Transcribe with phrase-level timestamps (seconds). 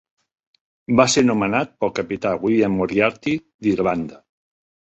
[0.99, 4.23] Va ser nomenat pel capità William Moriarty, d'Irlanda.